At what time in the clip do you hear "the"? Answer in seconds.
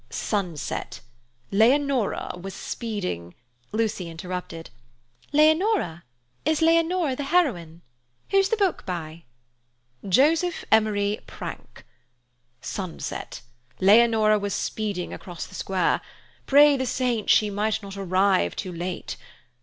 7.15-7.25, 8.49-8.57, 15.45-15.53, 16.75-16.87